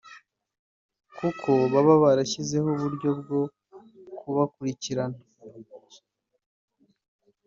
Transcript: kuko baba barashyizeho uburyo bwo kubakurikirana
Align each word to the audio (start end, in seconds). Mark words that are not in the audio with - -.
kuko 1.17 1.49
baba 1.73 1.93
barashyizeho 2.03 2.67
uburyo 2.75 3.09
bwo 3.19 3.41
kubakurikirana 4.17 5.19